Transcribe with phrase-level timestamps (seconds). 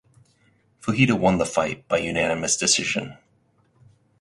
[0.81, 3.19] Fujita won the fight by unanimous decision.